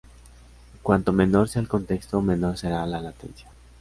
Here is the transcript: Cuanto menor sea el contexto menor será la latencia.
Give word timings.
Cuanto 0.81 1.13
menor 1.13 1.47
sea 1.47 1.61
el 1.61 1.67
contexto 1.67 2.21
menor 2.23 2.57
será 2.57 2.83
la 2.87 2.99
latencia. 3.01 3.51